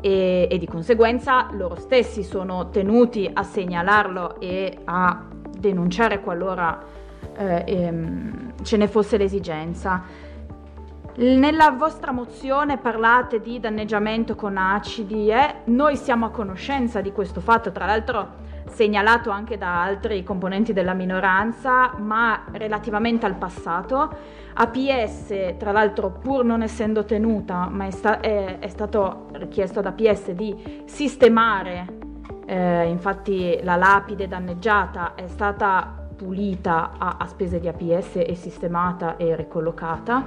[0.00, 5.26] e, e di conseguenza loro stessi sono tenuti a segnalarlo e a
[5.58, 6.82] denunciare qualora
[7.36, 10.02] eh, ehm, ce ne fosse l'esigenza.
[11.16, 15.54] Nella vostra mozione parlate di danneggiamento con acidi e eh?
[15.66, 18.42] noi siamo a conoscenza di questo fatto, tra l'altro
[18.74, 24.42] segnalato anche da altri componenti della minoranza, ma relativamente al passato.
[24.54, 29.86] APS, tra l'altro, pur non essendo tenuta, ma è, sta- è, è stato richiesto ad
[29.86, 31.86] APS di sistemare,
[32.46, 39.16] eh, infatti la lapide danneggiata è stata pulita a, a spese di APS e sistemata
[39.16, 40.24] e ricollocata,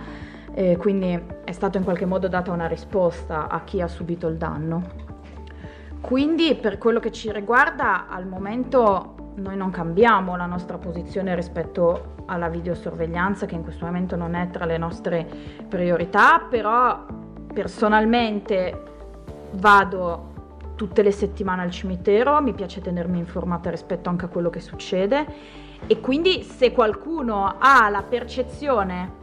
[0.53, 4.37] eh, quindi è stata in qualche modo data una risposta a chi ha subito il
[4.37, 5.06] danno.
[6.01, 12.15] Quindi per quello che ci riguarda al momento noi non cambiamo la nostra posizione rispetto
[12.25, 15.27] alla videosorveglianza che in questo momento non è tra le nostre
[15.67, 17.05] priorità, però
[17.53, 18.83] personalmente
[19.51, 20.33] vado
[20.75, 25.25] tutte le settimane al cimitero, mi piace tenermi informata rispetto anche a quello che succede.
[25.85, 29.16] E quindi se qualcuno ha la percezione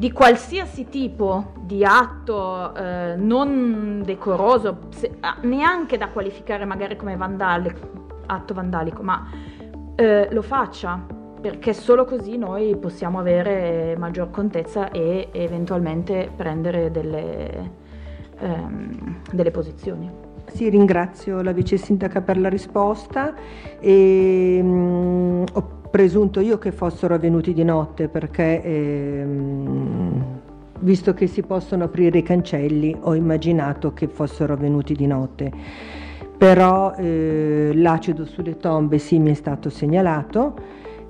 [0.00, 7.16] di qualsiasi tipo di atto eh, non decoroso, se, ah, neanche da qualificare magari come
[7.16, 7.76] vandale,
[8.24, 9.28] atto vandalico, ma
[9.94, 11.04] eh, lo faccia
[11.38, 17.70] perché solo così noi possiamo avere maggior contezza e eventualmente prendere delle,
[18.38, 20.10] ehm, delle posizioni.
[20.46, 23.34] Sì, ringrazio la vice sindaca per la risposta
[23.78, 25.44] e mh, mm,
[25.90, 30.24] presunto io che fossero avvenuti di notte perché ehm,
[30.80, 35.52] visto che si possono aprire i cancelli ho immaginato che fossero avvenuti di notte.
[36.38, 40.54] Però eh, l'acido sulle tombe sì mi è stato segnalato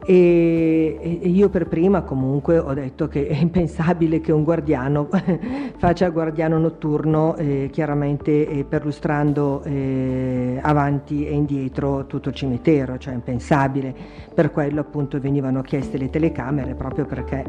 [0.05, 5.09] e, e, io per prima comunque ho detto che è impensabile che un guardiano
[5.77, 13.15] faccia guardiano notturno eh, chiaramente eh, perlustrando eh, avanti e indietro tutto il cimitero, cioè
[13.15, 13.95] impensabile.
[14.33, 17.45] Per quello appunto venivano chieste le telecamere proprio perché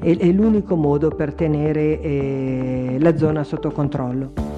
[0.00, 4.51] è, è l'unico modo per tenere eh, la zona sotto controllo.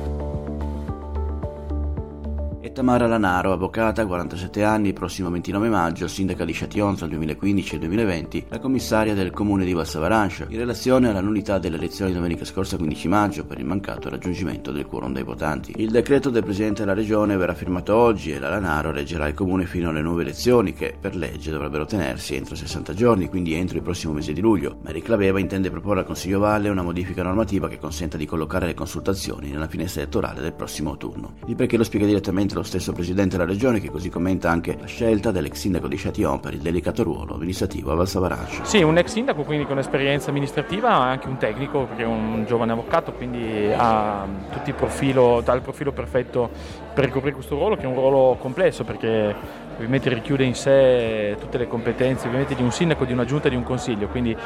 [2.74, 7.74] Tamara Lanaro, avvocata, 47 anni, prossimo 29 maggio, sindaca di Châtillon tra il 2015 e
[7.74, 12.44] il 2020, la commissaria del comune di Valsavaranche, in relazione alla nullità delle elezioni domenica
[12.44, 15.72] scorsa 15 maggio per il mancato raggiungimento del quorum dei votanti.
[15.76, 19.66] Il decreto del Presidente della Regione verrà firmato oggi e la Lanaro reggerà il comune
[19.66, 23.84] fino alle nuove elezioni che, per legge, dovrebbero tenersi entro 60 giorni, quindi entro il
[23.84, 24.78] prossimo mese di luglio.
[24.82, 28.74] Mary Claveva intende proporre al Consiglio Valle una modifica normativa che consenta di collocare le
[28.74, 31.34] consultazioni nella finestra elettorale del prossimo autunno.
[31.46, 34.86] Il perché lo spiega direttamente lo stesso Presidente della Regione che così commenta anche la
[34.86, 38.64] scelta dell'ex sindaco di Châtillon per il delicato ruolo amministrativo a Valsavaranche.
[38.64, 42.72] Sì, un ex sindaco quindi con esperienza amministrativa, anche un tecnico perché è un giovane
[42.72, 46.50] avvocato, quindi ha tutto il profilo, dà il profilo perfetto
[46.92, 49.34] per ricoprire questo ruolo che è un ruolo complesso perché
[49.76, 53.56] ovviamente richiude in sé tutte le competenze ovviamente di un sindaco, di una giunta di
[53.56, 54.36] un consiglio, quindi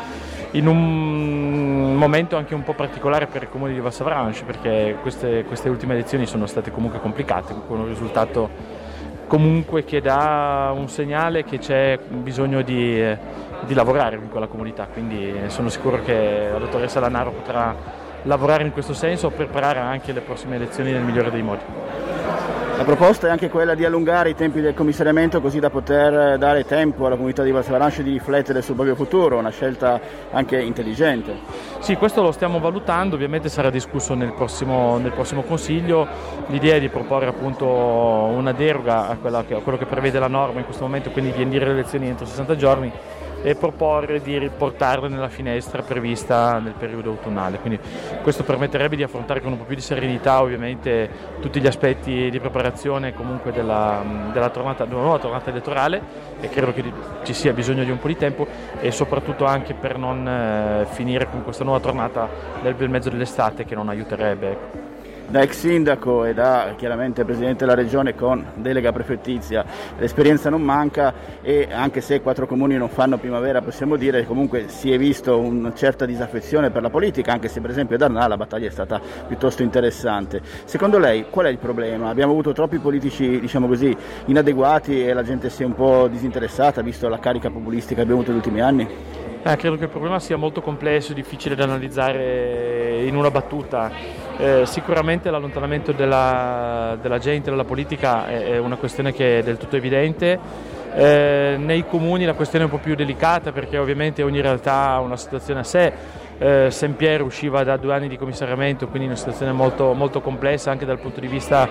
[0.52, 5.68] in un momento anche un po' particolare per il comune di Vassavranche perché queste, queste
[5.68, 8.48] ultime elezioni sono state comunque complicate con un risultato
[9.28, 13.04] comunque che dà un segnale che c'è bisogno di,
[13.66, 17.76] di lavorare in quella comunità, quindi sono sicuro che la dottoressa Lanaro potrà
[18.22, 21.62] lavorare in questo senso per preparare anche le prossime elezioni nel migliore dei modi.
[22.78, 26.64] La proposta è anche quella di allungare i tempi del commissariamento così da poter dare
[26.64, 31.40] tempo alla comunità di Valsavaranche di riflettere sul proprio futuro, una scelta anche intelligente.
[31.80, 36.06] Sì, questo lo stiamo valutando, ovviamente sarà discusso nel prossimo, nel prossimo Consiglio.
[36.46, 40.60] L'idea è di proporre appunto una deroga a, che, a quello che prevede la norma
[40.60, 42.92] in questo momento, quindi di indire le elezioni entro 60 giorni
[43.42, 47.59] e proporre di riportarle nella finestra prevista nel periodo autunnale.
[47.59, 47.79] Quindi
[48.22, 51.09] questo permetterebbe di affrontare con un po' più di serenità ovviamente
[51.40, 56.01] tutti gli aspetti di preparazione comunque della, della, tornata, della nuova tornata elettorale
[56.40, 56.85] e credo che
[57.22, 58.46] ci sia bisogno di un po' di tempo
[58.81, 62.29] e soprattutto anche per non eh, finire con questa nuova tornata
[62.62, 64.88] nel bel mezzo dell'estate che non aiuterebbe.
[65.30, 69.62] Da ex sindaco e da chiaramente presidente della regione con delega prefettizia
[69.98, 71.12] l'esperienza non manca
[71.42, 75.38] e anche se quattro comuni non fanno primavera possiamo dire che comunque si è visto
[75.38, 78.70] una certa disaffezione per la politica anche se per esempio ad Arnà la battaglia è
[78.70, 82.08] stata piuttosto interessante secondo lei qual è il problema?
[82.08, 86.80] abbiamo avuto troppi politici diciamo così inadeguati e la gente si è un po' disinteressata
[86.80, 88.88] visto la carica populistica che abbiamo avuto negli ultimi anni?
[89.40, 94.27] Eh, credo che il problema sia molto complesso e difficile da analizzare in una battuta.
[94.40, 99.57] Eh, sicuramente l'allontanamento della, della, gente dalla politica è, è, una questione che è del
[99.57, 100.38] tutto evidente.
[100.94, 105.01] Eh, nei comuni la questione è un po' più delicata perché ovviamente ogni realtà ha
[105.01, 105.92] una situazione a sé.
[106.38, 110.87] Eh, Saint-Pierre usciva da due anni di commissariamento, quindi una situazione molto, molto complessa anche
[110.87, 111.68] dal punto di vista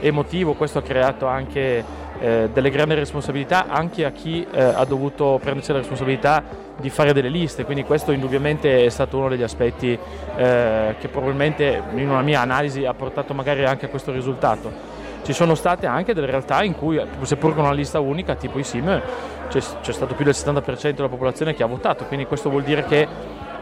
[0.00, 0.52] emotivo.
[0.52, 1.82] Questo ha creato anche
[2.20, 6.42] eh, delle grandi responsabilità anche a chi eh, ha dovuto prendersi la responsabilità
[6.76, 9.98] di fare delle liste, quindi questo indubbiamente è stato uno degli aspetti
[10.36, 14.98] eh, che probabilmente in una mia analisi ha portato magari anche a questo risultato.
[15.22, 18.64] Ci sono state anche delle realtà in cui, seppur con una lista unica, tipo i
[18.64, 19.00] SIM,
[19.48, 22.84] c'è, c'è stato più del 70% della popolazione che ha votato, quindi questo vuol dire
[22.84, 23.06] che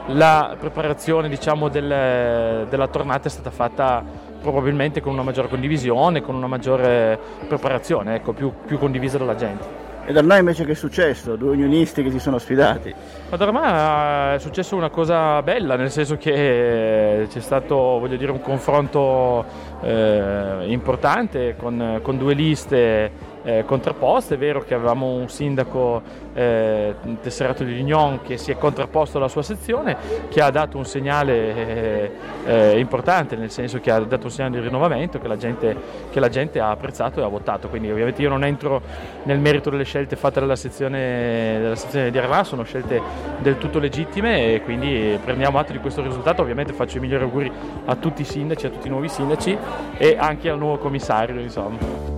[0.08, 6.34] la preparazione diciamo, del, della tornata è stata fatta probabilmente con una maggiore condivisione, con
[6.34, 9.86] una maggiore preparazione, ecco, più, più condivisa dalla gente.
[10.06, 11.36] E da noi invece che è successo?
[11.36, 12.94] Due unionisti che si sono sfidati.
[13.28, 18.32] Ma da Roma è successo una cosa bella, nel senso che c'è stato voglio dire,
[18.32, 19.44] un confronto
[19.82, 23.10] eh, importante con, con due liste
[23.48, 24.34] eh, contrapposte.
[24.34, 26.02] È vero che avevamo un sindaco
[26.34, 29.96] eh, tesserato di Lignon che si è contrapposto alla sua sezione,
[30.28, 32.10] che ha dato un segnale eh,
[32.44, 35.76] eh, importante, nel senso che ha dato un segnale di rinnovamento che la, gente,
[36.10, 37.68] che la gente ha apprezzato e ha votato.
[37.68, 38.82] Quindi ovviamente io non entro
[39.22, 43.00] nel merito delle scelte fatte dalla sezione, dalla sezione di Armà, sono scelte
[43.38, 46.42] del tutto legittime e quindi prendiamo atto di questo risultato.
[46.42, 47.50] Ovviamente faccio i migliori auguri
[47.86, 49.56] a tutti i sindaci, a tutti i nuovi sindaci
[49.96, 51.40] e anche al nuovo commissario.
[51.40, 52.17] Insomma.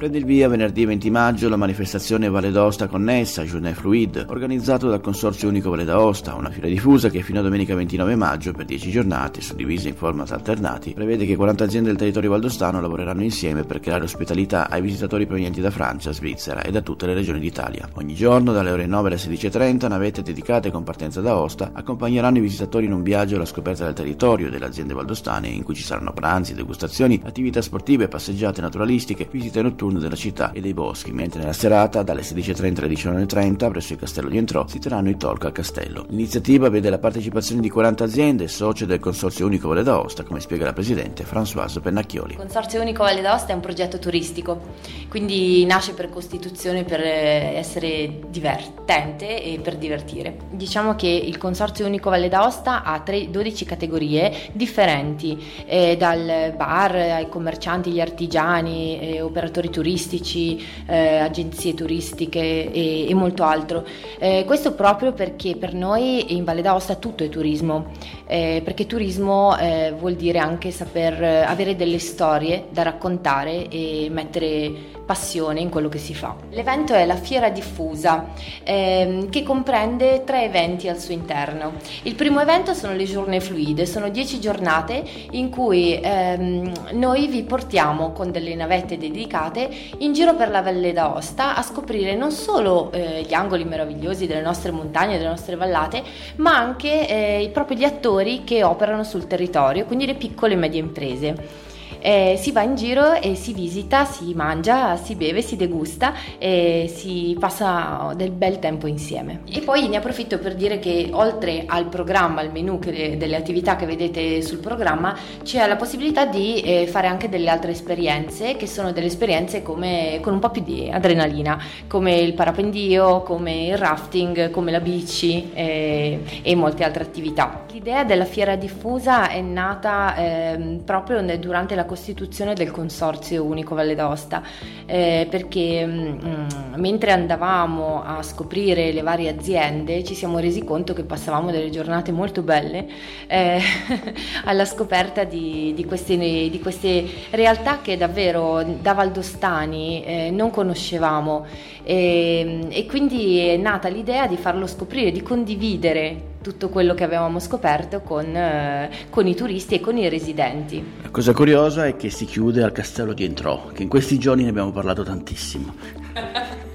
[0.00, 5.02] Prende il via venerdì 20 maggio la manifestazione Valle d'Aosta connessa Journée Fluid, organizzato dal
[5.02, 8.90] Consorzio Unico Valle d'Aosta, una fiera diffusa che fino a domenica 29 maggio, per 10
[8.90, 13.80] giornate, suddivise in format alternati, prevede che 40 aziende del territorio valdostano lavoreranno insieme per
[13.80, 17.86] creare ospitalità ai visitatori provenienti da Francia, Svizzera e da tutte le regioni d'Italia.
[17.96, 22.40] Ogni giorno, dalle ore 9 alle 16.30, navette dedicate con partenza da Aosta accompagneranno i
[22.40, 26.14] visitatori in un viaggio alla scoperta del territorio delle aziende valdostane, in cui ci saranno
[26.14, 31.52] pranzi, degustazioni, attività sportive, passeggiate naturalistiche, visite notturne della città e dei boschi, mentre nella
[31.52, 35.52] serata dalle 16.30 alle 19.30 presso il castello di Entrò si terranno i talk al
[35.52, 36.06] castello.
[36.08, 40.64] L'iniziativa vede la partecipazione di 40 aziende socie del Consorzio Unico Valle d'Aosta, come spiega
[40.64, 42.32] la presidente Françoise Pennacchioli.
[42.32, 44.60] Il Consorzio Unico Valle d'Aosta è un progetto turistico,
[45.08, 50.36] quindi nasce per costituzione per eh, essere divertente e per divertire.
[50.50, 56.94] Diciamo che il Consorzio Unico Valle d'Aosta ha 3, 12 categorie differenti, eh, dal bar
[56.94, 63.86] ai commercianti, gli artigiani, eh, operatori turistici turistici, eh, agenzie turistiche e, e molto altro.
[64.18, 67.86] Eh, questo proprio perché per noi in Valle d'Aosta tutto è turismo,
[68.26, 74.98] eh, perché turismo eh, vuol dire anche saper avere delle storie da raccontare e mettere
[75.10, 76.36] passione in quello che si fa.
[76.50, 78.26] L'evento è la Fiera Diffusa,
[78.62, 81.72] ehm, che comprende tre eventi al suo interno.
[82.02, 87.42] Il primo evento sono le giornate fluide, sono dieci giornate in cui ehm, noi vi
[87.42, 89.68] portiamo con delle navette dedicate
[89.98, 94.42] in giro per la Valle d'Aosta a scoprire non solo eh, gli angoli meravigliosi delle
[94.42, 96.04] nostre montagne, delle nostre vallate,
[96.36, 100.78] ma anche eh, proprio gli attori che operano sul territorio, quindi le piccole e medie
[100.78, 101.68] imprese
[102.00, 106.90] eh, si va in giro e si visita, si mangia, si beve, si degusta e
[106.92, 109.40] si passa del bel tempo insieme.
[109.50, 113.76] E poi ne approfitto per dire che oltre al programma, al menu che, delle attività
[113.76, 118.66] che vedete sul programma, c'è la possibilità di eh, fare anche delle altre esperienze che
[118.66, 123.78] sono delle esperienze come, con un po' più di adrenalina, come il parapendio, come il
[123.78, 127.64] rafting, come la bici eh, e molte altre attività.
[127.72, 133.96] L'idea della fiera diffusa è nata ehm, proprio durante la costituzione del Consorzio Unico Valle
[133.96, 134.44] d'Aosta,
[134.86, 140.92] eh, perché mh, mm, mentre andavamo a scoprire le varie aziende ci siamo resi conto
[140.92, 142.86] che passavamo delle giornate molto belle
[143.26, 143.60] eh,
[144.46, 151.44] alla scoperta di, di, queste, di, queste, realtà che davvero da valdostani eh, non conoscevamo.
[151.82, 157.38] E, e quindi è nata l'idea di farlo scoprire, di condividere tutto quello che avevamo
[157.38, 160.84] scoperto con, eh, con, i turisti e con i residenti.
[161.02, 164.44] La cosa curiosa è che si chiude al castello di Entrò, che in questi giorni
[164.44, 165.74] ne abbiamo parlato tantissimo.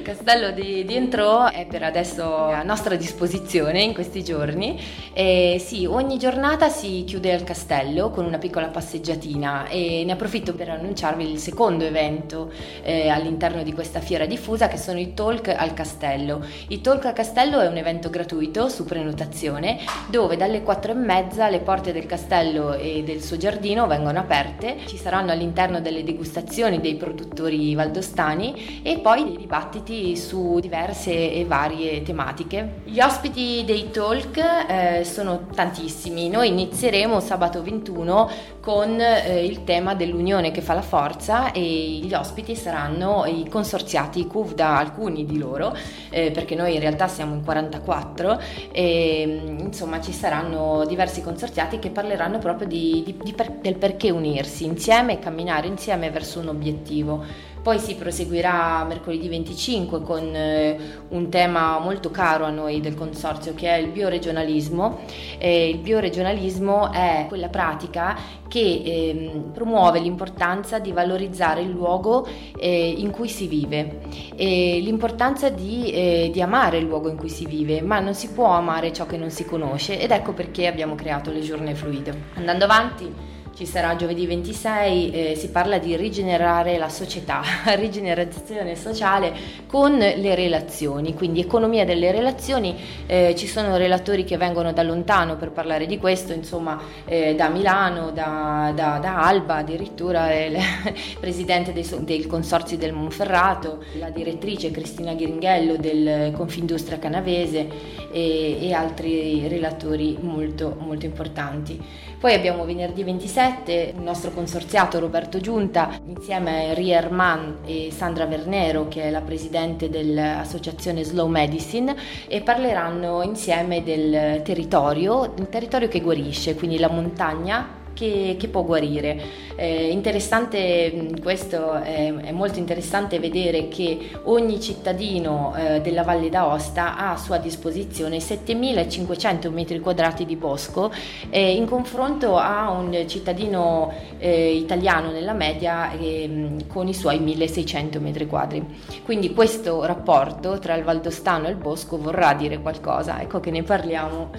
[0.00, 4.80] Il castello di, di Entrò è per adesso a nostra disposizione in questi giorni.
[5.12, 10.54] E sì, ogni giornata si chiude al castello con una piccola passeggiatina e ne approfitto
[10.54, 12.50] per annunciarvi il secondo evento
[12.82, 16.46] eh, all'interno di questa fiera diffusa che sono i talk al castello.
[16.68, 21.50] I talk al castello è un evento gratuito su prenotazione dove dalle 4 e mezza
[21.50, 24.78] le porte del castello e del suo giardino vengono aperte.
[24.86, 31.44] Ci saranno all'interno delle degustazioni dei produttori valdostani e poi dei dibattiti su diverse e
[31.44, 32.82] varie tematiche.
[32.84, 36.28] Gli ospiti dei talk eh, sono tantissimi.
[36.28, 42.12] Noi inizieremo sabato 21 con eh, il tema dell'unione che fa la forza e gli
[42.14, 45.74] ospiti saranno i consorziati CUVDA, alcuni di loro,
[46.10, 51.90] eh, perché noi in realtà siamo in 44 e insomma ci saranno diversi consorziati che
[51.90, 56.48] parleranno proprio di, di, di per, del perché unirsi insieme e camminare insieme verso un
[56.48, 57.48] obiettivo.
[57.62, 63.52] Poi si proseguirà mercoledì 25 con eh, un tema molto caro a noi del consorzio
[63.54, 65.00] che è il bioregionalismo.
[65.36, 68.16] Eh, il bioregionalismo è quella pratica
[68.48, 72.26] che eh, promuove l'importanza di valorizzare il luogo
[72.58, 73.98] eh, in cui si vive
[74.40, 78.46] l'importanza di, eh, di amare il luogo in cui si vive, ma non si può
[78.46, 82.22] amare ciò che non si conosce ed ecco perché abbiamo creato le giornate fluide.
[82.34, 87.42] Andando avanti ci sarà giovedì 26, eh, si parla di rigenerare la società,
[87.76, 89.34] rigenerazione sociale
[89.66, 95.36] con le relazioni, quindi economia delle relazioni, eh, ci sono relatori che vengono da lontano
[95.36, 100.56] per parlare di questo, insomma eh, da Milano, da, da, da, Alba addirittura, il
[101.20, 107.68] presidente dei, del consorzio del Monferrato, la direttrice Cristina Ghiringhello del Confindustria Canavese
[108.10, 112.08] e, e altri relatori molto, molto importanti.
[112.20, 118.26] Poi abbiamo venerdì 27 il nostro consorziato Roberto Giunta insieme a Ria Herman e Sandra
[118.26, 121.96] Vernero che è la presidente dell'associazione Slow Medicine
[122.28, 128.64] e parleranno insieme del territorio, il territorio che guarisce, quindi la montagna che, che può
[128.64, 129.20] guarire.
[129.56, 136.96] Eh, interessante questo, è, è, molto interessante vedere che ogni cittadino eh, della Valle d'Aosta
[136.96, 140.90] ha a sua disposizione 7500 metri quadrati di bosco
[141.28, 148.00] eh, in confronto a un cittadino eh, italiano nella media ehm, con i suoi 1600
[148.00, 148.64] metri quadri.
[149.04, 153.62] Quindi questo rapporto tra il Valdostano e il bosco vorrà dire qualcosa, ecco che ne
[153.62, 154.30] parliamo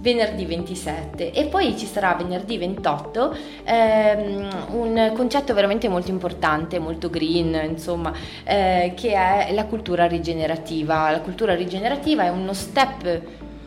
[0.00, 7.10] venerdì 27 e poi ci sarà venerdì 28 ehm, un concetto veramente molto importante, molto
[7.10, 8.12] green, insomma,
[8.44, 11.10] eh, che è la cultura rigenerativa.
[11.10, 13.20] La cultura rigenerativa è uno step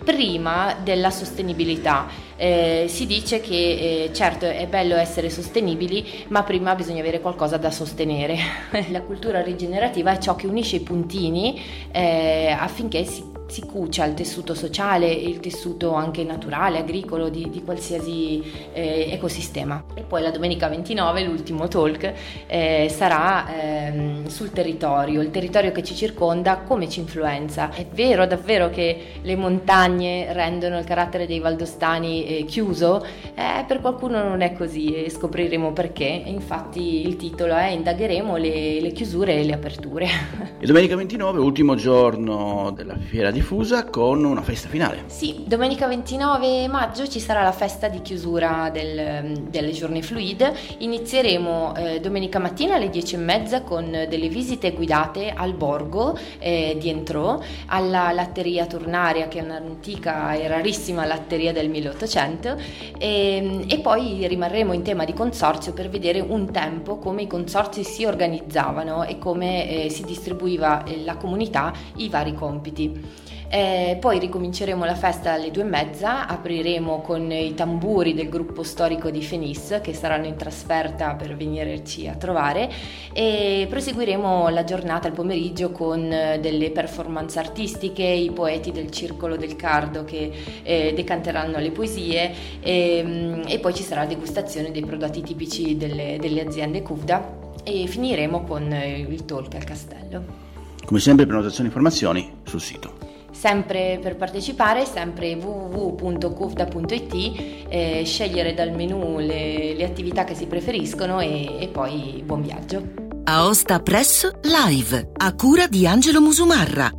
[0.03, 2.07] prima della sostenibilità.
[2.35, 7.57] Eh, si dice che eh, certo è bello essere sostenibili, ma prima bisogna avere qualcosa
[7.57, 8.37] da sostenere.
[8.91, 11.61] la cultura rigenerativa è ciò che unisce i puntini
[11.91, 17.49] eh, affinché si si cucia il tessuto sociale e il tessuto anche naturale, agricolo di,
[17.49, 18.41] di qualsiasi
[18.73, 19.83] eh, ecosistema.
[19.95, 22.13] E poi la domenica 29, l'ultimo talk,
[22.47, 27.71] eh, sarà ehm, sul territorio, il territorio che ci circonda, come ci influenza.
[27.71, 33.03] È vero davvero che le montagne rendono il carattere dei valdostani eh, chiuso?
[33.33, 36.05] Eh, per qualcuno non è così e scopriremo perché.
[36.05, 40.07] Infatti il titolo è Indagheremo le, le chiusure e le aperture.
[40.61, 45.03] E domenica 29, ultimo giorno della fiera di diffusa con una festa finale.
[45.07, 50.53] Sì, domenica 29 maggio ci sarà la festa di chiusura del, delle giorni fluide.
[50.79, 57.39] Inizieremo eh, domenica mattina alle 10.30 con delle visite guidate al borgo eh, di Entrò,
[57.67, 62.57] alla latteria Turnaria che è un'antica e rarissima latteria del 1800
[62.97, 67.85] e, e poi rimarremo in tema di consorzio per vedere un tempo come i consorzi
[67.85, 73.27] si organizzavano e come eh, si distribuiva eh, la comunità i vari compiti.
[73.51, 78.61] Eh, poi ricominceremo la festa alle due e mezza, apriremo con i tamburi del gruppo
[78.61, 82.69] storico di Fenis che saranno in trasferta per venirci a trovare
[83.11, 89.55] e proseguiremo la giornata al pomeriggio con delle performance artistiche, i poeti del Circolo del
[89.55, 90.31] Cardo che
[90.61, 96.17] eh, decanteranno le poesie e, e, poi ci sarà la degustazione dei prodotti tipici delle,
[96.19, 100.47] delle aziende Cuvda e finiremo con il talk al castello.
[100.85, 103.08] Come sempre prenotazioni e informazioni sul sito.
[103.39, 107.13] Sempre per partecipare, sempre www.cufda.it,
[107.69, 112.83] eh, scegliere dal menu le, le, attività che si preferiscono e, e poi buon viaggio.
[113.23, 116.91] Aosta Press Live, a cura di Angelo Musumarra